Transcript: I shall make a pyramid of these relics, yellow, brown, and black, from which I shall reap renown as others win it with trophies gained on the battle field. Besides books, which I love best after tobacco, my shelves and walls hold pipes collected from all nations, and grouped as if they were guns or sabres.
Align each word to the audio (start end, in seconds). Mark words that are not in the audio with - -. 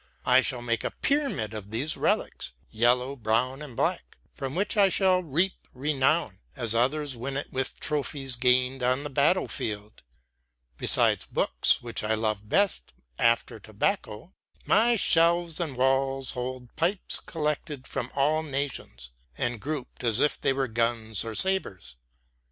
I 0.25 0.41
shall 0.41 0.63
make 0.63 0.83
a 0.83 0.89
pyramid 0.89 1.53
of 1.53 1.69
these 1.69 1.95
relics, 1.95 2.53
yellow, 2.71 3.15
brown, 3.15 3.61
and 3.61 3.77
black, 3.77 4.17
from 4.33 4.55
which 4.55 4.75
I 4.75 4.89
shall 4.89 5.21
reap 5.21 5.67
renown 5.75 6.39
as 6.55 6.73
others 6.73 7.15
win 7.15 7.37
it 7.37 7.53
with 7.53 7.79
trophies 7.79 8.35
gained 8.35 8.81
on 8.81 9.03
the 9.03 9.11
battle 9.11 9.47
field. 9.47 10.01
Besides 10.75 11.27
books, 11.27 11.83
which 11.83 12.03
I 12.03 12.15
love 12.15 12.49
best 12.49 12.93
after 13.19 13.59
tobacco, 13.59 14.33
my 14.65 14.95
shelves 14.95 15.59
and 15.59 15.77
walls 15.77 16.31
hold 16.31 16.75
pipes 16.75 17.19
collected 17.19 17.85
from 17.85 18.09
all 18.15 18.41
nations, 18.41 19.11
and 19.37 19.61
grouped 19.61 20.03
as 20.03 20.19
if 20.19 20.41
they 20.41 20.51
were 20.51 20.67
guns 20.67 21.23
or 21.23 21.35
sabres. 21.35 21.97